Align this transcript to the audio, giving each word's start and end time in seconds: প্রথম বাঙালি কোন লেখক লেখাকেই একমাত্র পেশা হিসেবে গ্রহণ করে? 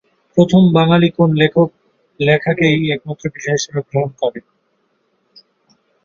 প্রথম 0.37 0.61
বাঙালি 0.77 1.07
কোন 1.17 1.29
লেখক 1.41 1.69
লেখাকেই 2.19 2.91
একমাত্র 2.95 3.23
পেশা 3.33 3.51
হিসেবে 3.55 3.79
গ্রহণ 3.89 4.11
করে? 4.21 4.39